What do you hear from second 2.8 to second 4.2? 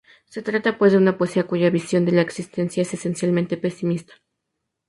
es, esencialmente, pesimista.